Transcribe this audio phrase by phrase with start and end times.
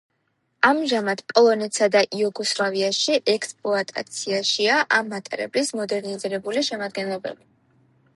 [0.67, 7.47] ამჟამად პოლონეთსა და იუგოსლავიაში ექსპლუატაციაშია ამ მატარებლის მოდერნიზებული შემადგენლობები.